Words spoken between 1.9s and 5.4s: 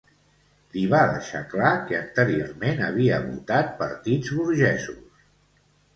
que anteriorment havia votat partits burgesos.